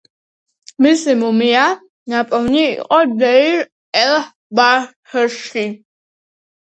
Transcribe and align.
მისი 0.83 1.13
მუმია 1.23 1.65
ნაპოვნი 2.13 2.63
იყო 2.69 2.97
დეირ-ელ-ბაჰრში. 3.19 5.67